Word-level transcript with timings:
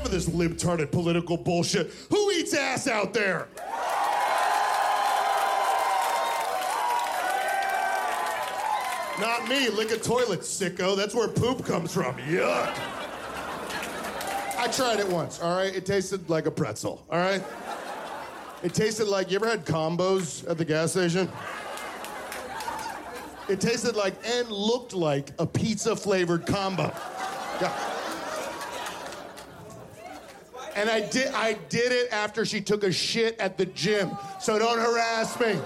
Enough 0.00 0.14
of 0.14 0.24
this 0.24 0.30
libtarded 0.30 0.90
political 0.90 1.36
bullshit. 1.36 1.92
Who 2.08 2.30
eats 2.30 2.54
ass 2.54 2.88
out 2.88 3.12
there? 3.12 3.48
Not 9.20 9.46
me. 9.46 9.68
Lick 9.68 9.90
a 9.90 9.98
toilet, 9.98 10.40
sicko. 10.40 10.96
That's 10.96 11.14
where 11.14 11.28
poop 11.28 11.66
comes 11.66 11.92
from. 11.92 12.14
Yuck. 12.16 12.74
I 14.56 14.68
tried 14.72 15.00
it 15.00 15.08
once, 15.08 15.38
all 15.42 15.54
right? 15.54 15.74
It 15.74 15.84
tasted 15.84 16.30
like 16.30 16.46
a 16.46 16.50
pretzel, 16.50 17.04
all 17.10 17.18
right? 17.18 17.44
It 18.62 18.72
tasted 18.72 19.06
like 19.06 19.30
you 19.30 19.36
ever 19.36 19.50
had 19.50 19.66
combos 19.66 20.48
at 20.48 20.56
the 20.56 20.64
gas 20.64 20.92
station? 20.92 21.30
It 23.50 23.60
tasted 23.60 23.96
like 23.96 24.14
and 24.24 24.48
looked 24.48 24.94
like 24.94 25.32
a 25.38 25.46
pizza 25.46 25.94
flavored 25.94 26.46
combo. 26.46 26.84
Yeah. 27.60 27.89
And 30.76 30.88
I 30.88 31.00
did 31.08 31.32
I 31.34 31.54
did 31.68 31.92
it 31.92 32.12
after 32.12 32.44
she 32.44 32.60
took 32.60 32.84
a 32.84 32.92
shit 32.92 33.38
at 33.38 33.58
the 33.58 33.66
gym. 33.66 34.10
So 34.40 34.58
don't 34.58 34.78
harass 34.78 35.38
me. 35.40 35.58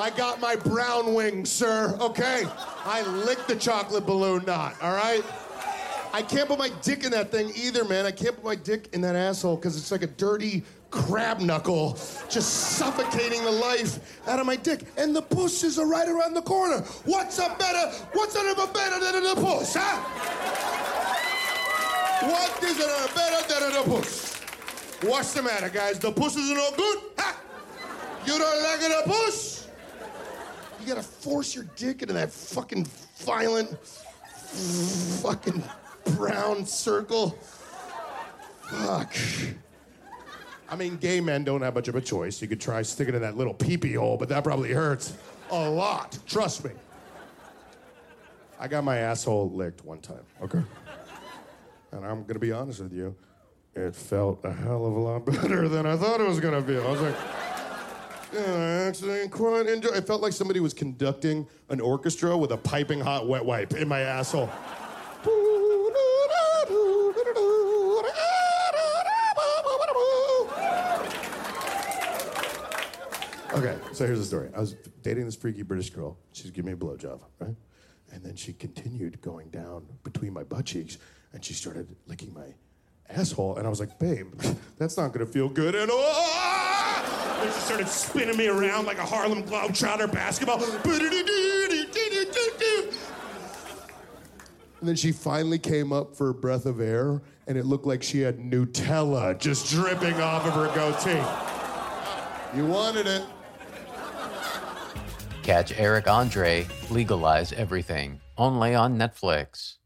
I 0.00 0.10
got 0.10 0.40
my 0.40 0.56
brown 0.56 1.14
wings, 1.14 1.50
sir, 1.50 1.96
okay? 2.00 2.44
I 2.84 3.02
licked 3.02 3.46
the 3.46 3.56
chocolate 3.56 4.06
balloon 4.06 4.44
knot, 4.46 4.74
all 4.80 4.94
right? 4.94 5.22
I 6.14 6.22
can't 6.22 6.48
put 6.48 6.58
my 6.58 6.70
dick 6.82 7.04
in 7.04 7.10
that 7.12 7.30
thing 7.30 7.52
either, 7.54 7.84
man. 7.84 8.04
I 8.04 8.10
can't 8.10 8.34
put 8.34 8.44
my 8.44 8.54
dick 8.54 8.88
in 8.92 9.00
that 9.02 9.16
asshole 9.16 9.56
because 9.56 9.76
it's 9.76 9.90
like 9.90 10.02
a 10.02 10.08
dirty 10.08 10.62
crab 10.90 11.40
knuckle 11.40 11.98
just 12.28 12.76
suffocating 12.76 13.42
the 13.44 13.50
life 13.50 14.20
out 14.28 14.38
of 14.38 14.46
my 14.46 14.56
dick. 14.56 14.84
And 14.98 15.16
the 15.16 15.22
pusses 15.22 15.78
are 15.78 15.86
right 15.86 16.08
around 16.08 16.34
the 16.34 16.42
corner. 16.42 16.82
What's 17.04 17.38
a 17.38 17.54
better, 17.58 17.96
what's 18.12 18.34
a 18.34 18.66
better 18.72 19.12
than 19.12 19.26
a 19.26 19.34
puss, 19.34 19.74
huh? 19.74 20.21
What 22.22 22.62
is 22.62 22.78
it 22.78 23.14
better 23.14 23.70
than 23.70 23.80
a 23.80 23.84
puss? 23.84 24.34
What's 25.02 25.34
the 25.34 25.42
matter, 25.42 25.68
guys? 25.68 25.98
The 25.98 26.12
puss 26.12 26.36
is 26.36 26.50
no 26.50 26.70
good? 26.76 26.98
Ha! 27.18 27.40
You 28.24 28.38
don't 28.38 28.62
like 28.62 28.80
it, 28.82 29.04
a 29.04 29.08
puss? 29.08 29.68
You 30.80 30.86
gotta 30.86 31.02
force 31.02 31.54
your 31.54 31.64
dick 31.76 32.02
into 32.02 32.14
that 32.14 32.30
fucking 32.32 32.86
violent, 33.16 33.76
fucking 35.22 35.62
brown 36.16 36.64
circle. 36.66 37.30
Fuck. 38.68 39.14
I 40.68 40.76
mean, 40.76 40.96
gay 40.96 41.20
men 41.20 41.44
don't 41.44 41.62
have 41.62 41.74
much 41.74 41.88
of 41.88 41.96
a 41.96 42.00
choice. 42.00 42.40
You 42.40 42.48
could 42.48 42.60
try 42.60 42.82
sticking 42.82 43.14
in 43.14 43.20
that 43.22 43.36
little 43.36 43.54
peepee 43.54 43.96
hole, 43.96 44.16
but 44.16 44.28
that 44.30 44.42
probably 44.42 44.72
hurts 44.72 45.12
a 45.50 45.68
lot. 45.68 46.18
Trust 46.26 46.64
me. 46.64 46.70
I 48.58 48.68
got 48.68 48.84
my 48.84 48.98
asshole 48.98 49.50
licked 49.50 49.84
one 49.84 49.98
time, 49.98 50.24
okay? 50.40 50.62
And 51.92 52.04
I'm 52.04 52.24
gonna 52.24 52.38
be 52.38 52.52
honest 52.52 52.80
with 52.80 52.92
you, 52.92 53.14
it 53.74 53.94
felt 53.94 54.44
a 54.44 54.52
hell 54.52 54.86
of 54.86 54.94
a 54.94 54.98
lot 54.98 55.26
better 55.26 55.68
than 55.68 55.86
I 55.86 55.96
thought 55.96 56.20
it 56.20 56.26
was 56.26 56.40
gonna 56.40 56.62
feel. 56.62 56.86
I 56.86 56.90
was 56.90 57.00
like, 57.00 57.14
yeah, 58.32 58.54
I 58.54 58.88
actually 58.88 59.28
quite 59.28 59.66
enjoy. 59.66 59.90
It 59.90 60.06
felt 60.06 60.22
like 60.22 60.32
somebody 60.32 60.60
was 60.60 60.72
conducting 60.72 61.46
an 61.68 61.80
orchestra 61.80 62.36
with 62.36 62.50
a 62.52 62.56
piping 62.56 63.00
hot 63.00 63.28
wet 63.28 63.44
wipe 63.44 63.74
in 63.74 63.88
my 63.88 64.00
asshole. 64.00 64.50
Okay, 73.54 73.76
so 73.92 74.06
here's 74.06 74.18
the 74.18 74.24
story. 74.24 74.48
I 74.56 74.60
was 74.60 74.76
dating 75.02 75.26
this 75.26 75.36
freaky 75.36 75.60
British 75.62 75.90
girl. 75.90 76.16
She's 76.32 76.50
giving 76.50 76.68
me 76.68 76.72
a 76.72 76.76
blowjob, 76.76 77.20
right? 77.38 77.54
And 78.12 78.22
then 78.22 78.36
she 78.36 78.52
continued 78.52 79.20
going 79.22 79.48
down 79.48 79.86
between 80.04 80.32
my 80.32 80.44
butt 80.44 80.66
cheeks, 80.66 80.98
and 81.32 81.42
she 81.44 81.54
started 81.54 81.96
licking 82.06 82.32
my 82.34 82.54
asshole. 83.08 83.56
And 83.56 83.66
I 83.66 83.70
was 83.70 83.80
like, 83.80 83.98
babe, 83.98 84.34
that's 84.78 84.96
not 84.96 85.12
gonna 85.12 85.26
feel 85.26 85.48
good. 85.48 85.74
And 85.74 85.90
oh! 85.92 87.40
And 87.42 87.52
she 87.52 87.60
started 87.60 87.88
spinning 87.88 88.36
me 88.36 88.46
around 88.46 88.84
like 88.86 88.98
a 88.98 89.04
Harlem 89.04 89.42
Globetrotter 89.42 90.12
basketball. 90.12 90.62
And 94.80 94.88
then 94.88 94.96
she 94.96 95.10
finally 95.12 95.58
came 95.58 95.92
up 95.92 96.14
for 96.14 96.28
a 96.30 96.34
breath 96.34 96.66
of 96.66 96.80
air, 96.80 97.22
and 97.46 97.56
it 97.56 97.64
looked 97.64 97.86
like 97.86 98.02
she 98.02 98.20
had 98.20 98.38
Nutella 98.38 99.38
just 99.38 99.70
dripping 99.70 100.20
off 100.20 100.46
of 100.46 100.52
her 100.54 100.66
goatee. 100.74 101.22
You 102.56 102.66
wanted 102.66 103.06
it. 103.06 103.24
Catch 105.42 105.72
Eric 105.76 106.06
Andre, 106.06 106.66
Legalize 106.88 107.52
Everything, 107.52 108.20
only 108.38 108.76
on 108.76 108.96
Netflix. 108.96 109.78